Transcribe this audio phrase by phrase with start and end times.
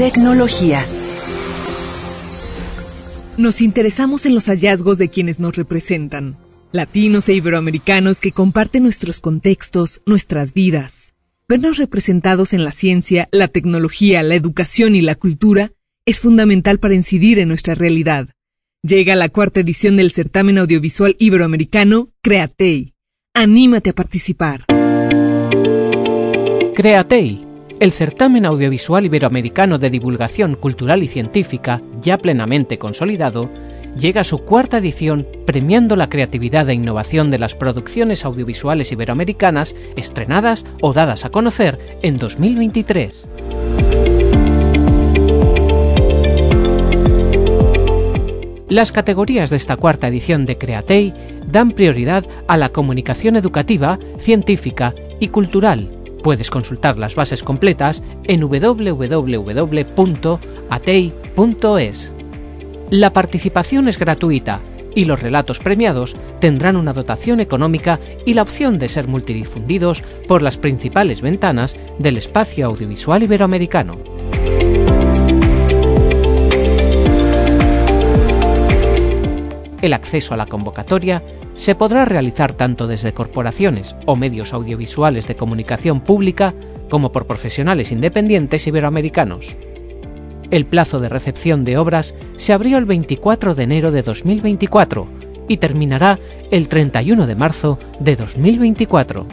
[0.00, 0.82] tecnología.
[3.36, 6.38] Nos interesamos en los hallazgos de quienes nos representan,
[6.72, 11.12] latinos e iberoamericanos que comparten nuestros contextos, nuestras vidas.
[11.46, 15.72] Vernos representados en la ciencia, la tecnología, la educación y la cultura
[16.06, 18.30] es fundamental para incidir en nuestra realidad.
[18.82, 22.94] Llega la cuarta edición del certamen audiovisual iberoamericano Createi.
[23.34, 24.64] Anímate a participar.
[26.74, 27.49] Createi,
[27.80, 33.48] el certamen audiovisual iberoamericano de divulgación cultural y científica, ya plenamente consolidado,
[33.96, 39.74] llega a su cuarta edición premiando la creatividad e innovación de las producciones audiovisuales iberoamericanas
[39.96, 43.28] estrenadas o dadas a conocer en 2023.
[48.68, 51.14] Las categorías de esta cuarta edición de Createi
[51.50, 55.99] dan prioridad a la comunicación educativa, científica y cultural.
[56.22, 59.22] Puedes consultar las bases completas en www.atei.es.
[62.90, 64.60] La participación es gratuita
[64.94, 70.42] y los relatos premiados tendrán una dotación económica y la opción de ser multidifundidos por
[70.42, 73.98] las principales ventanas del espacio audiovisual iberoamericano.
[79.80, 81.22] El acceso a la convocatoria
[81.60, 86.54] se podrá realizar tanto desde corporaciones o medios audiovisuales de comunicación pública
[86.88, 89.58] como por profesionales independientes iberoamericanos.
[90.50, 95.06] El plazo de recepción de obras se abrió el 24 de enero de 2024
[95.48, 96.18] y terminará
[96.50, 99.26] el 31 de marzo de 2024.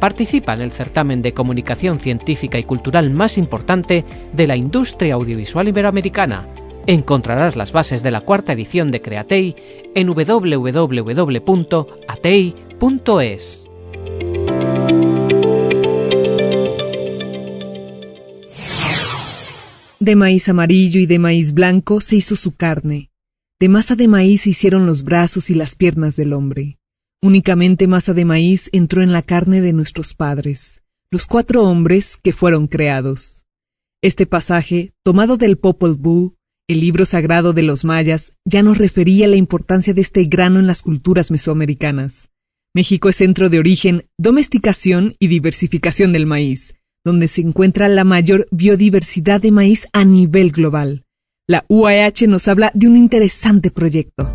[0.00, 5.68] Participa en el certamen de comunicación científica y cultural más importante de la industria audiovisual
[5.68, 6.48] iberoamericana.
[6.86, 9.54] Encontrarás las bases de la cuarta edición de Createi
[9.94, 10.80] en www.atei.es.
[20.00, 23.10] De maíz amarillo y de maíz blanco se hizo su carne.
[23.60, 26.79] De masa de maíz se hicieron los brazos y las piernas del hombre.
[27.22, 32.32] Únicamente masa de maíz entró en la carne de nuestros padres, los cuatro hombres que
[32.32, 33.44] fueron creados.
[34.02, 36.34] Este pasaje, tomado del Popol Vuh,
[36.66, 40.66] el libro sagrado de los mayas, ya nos refería la importancia de este grano en
[40.66, 42.30] las culturas mesoamericanas.
[42.74, 48.48] México es centro de origen, domesticación y diversificación del maíz, donde se encuentra la mayor
[48.50, 51.04] biodiversidad de maíz a nivel global.
[51.46, 54.34] La UAH nos habla de un interesante proyecto.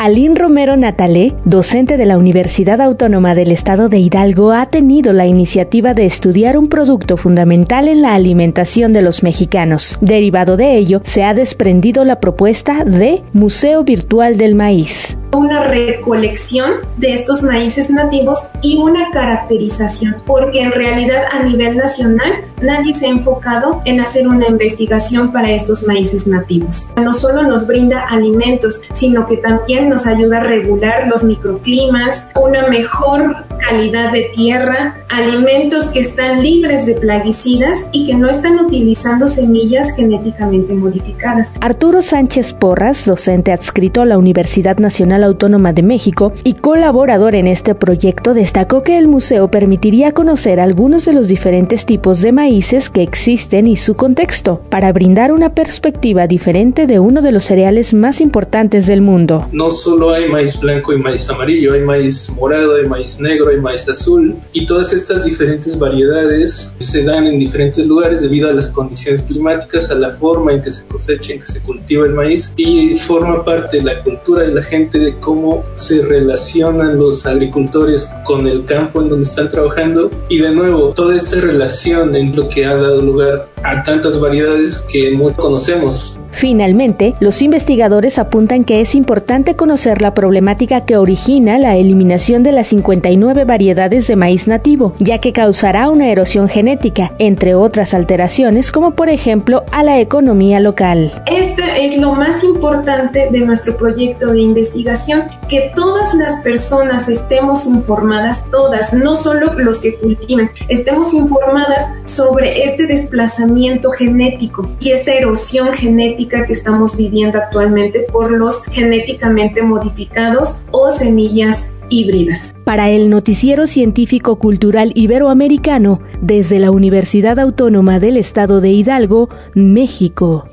[0.00, 5.26] Aline Romero Natalé, docente de la Universidad Autónoma del Estado de Hidalgo, ha tenido la
[5.26, 9.98] iniciativa de estudiar un producto fundamental en la alimentación de los mexicanos.
[10.00, 16.72] Derivado de ello, se ha desprendido la propuesta de Museo Virtual del Maíz una recolección
[16.96, 23.06] de estos maíces nativos y una caracterización, porque en realidad a nivel nacional nadie se
[23.06, 26.90] ha enfocado en hacer una investigación para estos maíces nativos.
[26.96, 32.68] No solo nos brinda alimentos, sino que también nos ayuda a regular los microclimas, una
[32.68, 39.28] mejor calidad de tierra, alimentos que están libres de plaguicidas y que no están utilizando
[39.28, 41.52] semillas genéticamente modificadas.
[41.60, 47.46] Arturo Sánchez Porras, docente adscrito a la Universidad Nacional Autónoma de México y colaborador en
[47.46, 52.90] este proyecto, destacó que el museo permitiría conocer algunos de los diferentes tipos de maíces
[52.90, 57.94] que existen y su contexto, para brindar una perspectiva diferente de uno de los cereales
[57.94, 59.46] más importantes del mundo.
[59.52, 63.60] No solo hay maíz blanco y maíz amarillo, hay maíz morado, hay maíz negro, hay
[63.60, 68.68] maíz azul y todas estas diferentes variedades se dan en diferentes lugares debido a las
[68.68, 72.52] condiciones climáticas, a la forma en que se cosecha, en que se cultiva el maíz
[72.56, 78.08] y forma parte de la cultura de la gente de cómo se relacionan los agricultores
[78.24, 80.10] con el campo en donde están trabajando.
[80.28, 84.86] Y de nuevo toda esta relación en lo que ha dado lugar a tantas variedades
[84.90, 86.20] que no conocemos.
[86.30, 92.52] Finalmente, los investigadores apuntan que es importante conocer la problemática que origina la eliminación de
[92.52, 98.70] las 59 variedades de maíz nativo, ya que causará una erosión genética, entre otras alteraciones
[98.70, 101.10] como por ejemplo a la economía local.
[101.26, 107.66] Este es lo más importante de nuestro proyecto de investigación, que todas las personas estemos
[107.66, 113.47] informadas, todas, no solo los que cultivan, estemos informadas sobre este desplazamiento
[113.96, 121.66] genético y esta erosión genética que estamos viviendo actualmente por los genéticamente modificados o semillas
[121.90, 122.54] híbridas.
[122.64, 130.48] Para el Noticiero Científico Cultural Iberoamericano, desde la Universidad Autónoma del Estado de Hidalgo, México.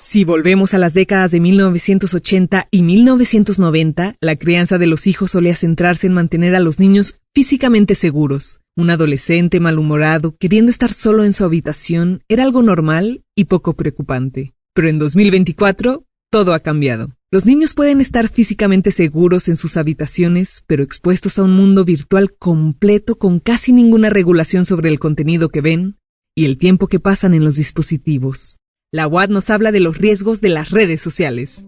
[0.00, 5.56] Si volvemos a las décadas de 1980 y 1990, la crianza de los hijos solía
[5.56, 8.60] centrarse en mantener a los niños físicamente seguros.
[8.76, 14.54] Un adolescente malhumorado, queriendo estar solo en su habitación, era algo normal y poco preocupante.
[14.74, 17.14] Pero en 2024, todo ha cambiado.
[17.30, 22.34] Los niños pueden estar físicamente seguros en sus habitaciones, pero expuestos a un mundo virtual
[22.36, 25.98] completo con casi ninguna regulación sobre el contenido que ven
[26.34, 28.58] y el tiempo que pasan en los dispositivos.
[28.90, 31.64] La UAD nos habla de los riesgos de las redes sociales.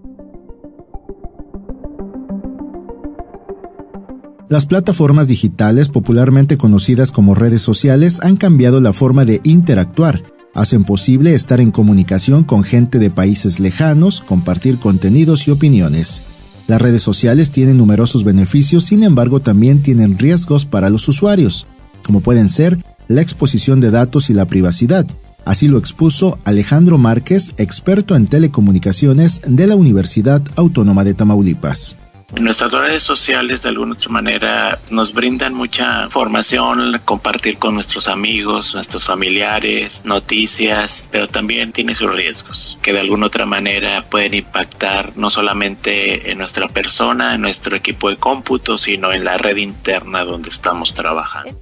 [4.49, 10.23] Las plataformas digitales, popularmente conocidas como redes sociales, han cambiado la forma de interactuar.
[10.55, 16.23] Hacen posible estar en comunicación con gente de países lejanos, compartir contenidos y opiniones.
[16.69, 21.67] Las redes sociales tienen numerosos beneficios, sin embargo también tienen riesgos para los usuarios,
[22.05, 22.79] como pueden ser
[23.09, 25.07] la exposición de datos y la privacidad,
[25.47, 31.97] Así lo expuso Alejandro Márquez, experto en telecomunicaciones de la Universidad Autónoma de Tamaulipas.
[32.35, 38.75] Nuestras redes sociales de alguna otra manera nos brindan mucha información, compartir con nuestros amigos,
[38.75, 45.13] nuestros familiares, noticias, pero también tiene sus riesgos que de alguna otra manera pueden impactar
[45.17, 50.25] no solamente en nuestra persona, en nuestro equipo de cómputo, sino en la red interna
[50.25, 51.57] donde estamos trabajando.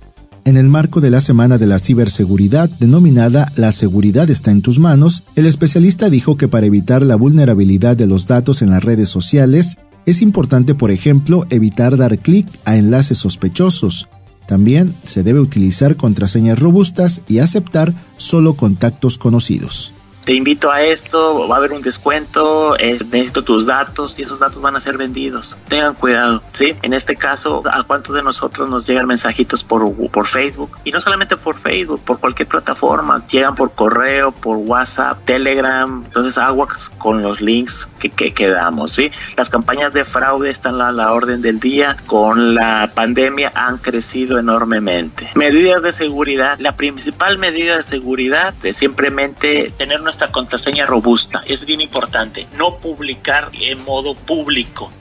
[0.47, 4.79] En el marco de la Semana de la Ciberseguridad denominada La seguridad está en tus
[4.79, 9.09] manos, el especialista dijo que para evitar la vulnerabilidad de los datos en las redes
[9.09, 14.09] sociales, es importante, por ejemplo, evitar dar clic a enlaces sospechosos.
[14.47, 21.47] También se debe utilizar contraseñas robustas y aceptar solo contactos conocidos te invito a esto,
[21.49, 25.55] va a haber un descuento, necesito tus datos y esos datos van a ser vendidos.
[25.69, 26.75] Tengan cuidado, ¿sí?
[26.83, 30.79] En este caso, ¿a cuántos de nosotros nos llegan mensajitos por, por Facebook?
[30.85, 33.27] Y no solamente por Facebook, por cualquier plataforma.
[33.29, 36.03] Llegan por correo, por WhatsApp, Telegram.
[36.05, 38.55] Entonces, aguas con los links que, que,
[38.89, 39.11] ¿sí?
[39.37, 41.97] Las campañas de fraude están a la orden del día.
[42.07, 45.31] Con la pandemia han crecido enormemente.
[45.35, 46.59] Medidas de seguridad.
[46.59, 51.43] La principal medida de seguridad es simplemente tener una nuestra contraseña robusta.
[51.45, 54.93] Es bien importante no publicar en modo público.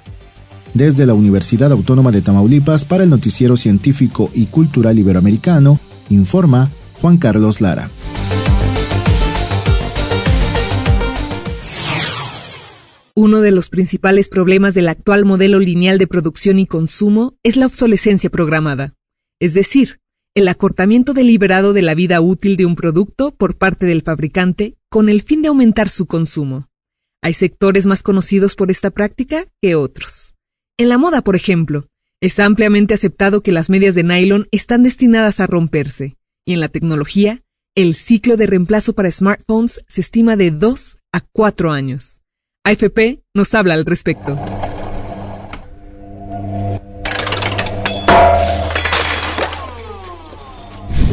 [0.73, 5.79] Desde la Universidad Autónoma de Tamaulipas para el Noticiero Científico y Cultural Iberoamericano,
[6.09, 7.91] informa Juan Carlos Lara.
[13.13, 17.67] Uno de los principales problemas del actual modelo lineal de producción y consumo es la
[17.67, 18.95] obsolescencia programada,
[19.39, 19.99] es decir,
[20.35, 25.09] el acortamiento deliberado de la vida útil de un producto por parte del fabricante con
[25.09, 26.69] el fin de aumentar su consumo.
[27.21, 30.33] Hay sectores más conocidos por esta práctica que otros.
[30.77, 31.87] En la moda, por ejemplo,
[32.19, 36.69] es ampliamente aceptado que las medias de nylon están destinadas a romperse, y en la
[36.69, 37.43] tecnología,
[37.75, 42.21] el ciclo de reemplazo para smartphones se estima de 2 a 4 años.
[42.63, 44.37] AFP nos habla al respecto.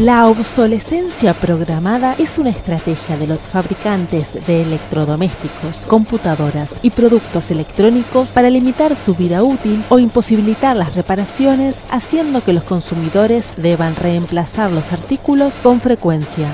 [0.01, 8.31] La obsolescencia programada es una estrategia de los fabricantes de electrodomésticos, computadoras y productos electrónicos
[8.31, 14.73] para limitar su vida útil o imposibilitar las reparaciones, haciendo que los consumidores deban reemplazar
[14.73, 16.49] los artículos con frecuencia.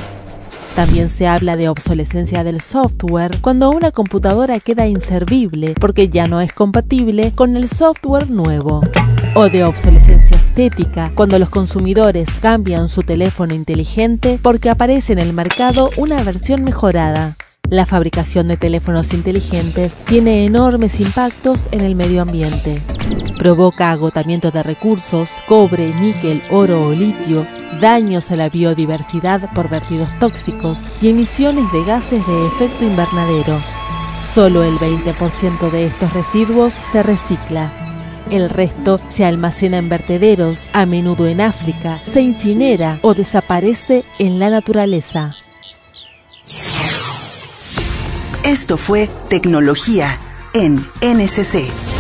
[0.75, 6.41] También se habla de obsolescencia del software cuando una computadora queda inservible porque ya no
[6.41, 8.81] es compatible con el software nuevo.
[9.37, 15.35] O de obsolescencia estética cuando los consumidores cambian su teléfono inteligente porque aparece en el
[15.35, 17.37] mercado una versión mejorada.
[17.69, 22.81] La fabricación de teléfonos inteligentes tiene enormes impactos en el medio ambiente.
[23.39, 27.47] Provoca agotamiento de recursos, cobre, níquel, oro o litio,
[27.83, 33.61] daños a la biodiversidad por vertidos tóxicos y emisiones de gases de efecto invernadero.
[34.23, 37.86] Solo el 20% de estos residuos se recicla.
[38.31, 44.41] El resto se almacena en vertederos, a menudo en África, se incinera o desaparece en
[44.41, 45.37] la naturaleza.
[48.43, 50.19] Esto fue Tecnología
[50.55, 51.96] en NCC.